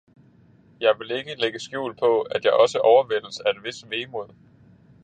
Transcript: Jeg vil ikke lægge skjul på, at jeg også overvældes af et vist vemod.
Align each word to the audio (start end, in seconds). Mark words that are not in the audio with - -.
Jeg 0.79 0.95
vil 0.99 1.11
ikke 1.11 1.35
lægge 1.35 1.59
skjul 1.59 1.95
på, 1.95 2.21
at 2.21 2.45
jeg 2.45 2.53
også 2.53 2.79
overvældes 2.79 3.39
af 3.39 3.49
et 3.51 3.63
vist 3.63 3.89
vemod. 3.89 4.29